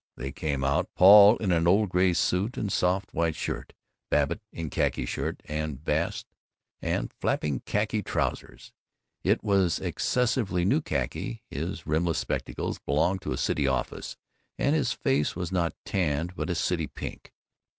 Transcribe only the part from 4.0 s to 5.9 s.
Babbitt in khaki shirt and